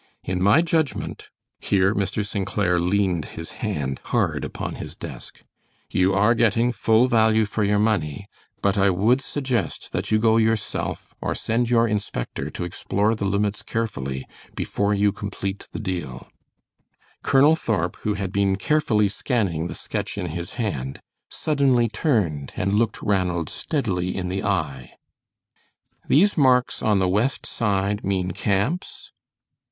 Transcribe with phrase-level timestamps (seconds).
[0.23, 1.29] In my judgment"
[1.59, 2.25] here Mr.
[2.25, 2.47] St.
[2.47, 5.43] Clair leaned his hand hard upon his desk
[5.91, 8.25] "you are getting full value for your money,
[8.63, 13.27] but I would suggest that you go yourself or send your inspector to explore the
[13.27, 14.25] limits carefully
[14.55, 16.29] before you complete the deal."
[17.21, 20.99] Colonel Thorp, who had been carefully scanning the sketch in his hand,
[21.29, 24.93] suddenly turned and looked Ranald steadily in the eye.
[26.07, 29.11] "These marks on the west side mean camps?"